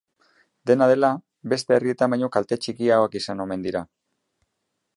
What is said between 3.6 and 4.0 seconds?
dira.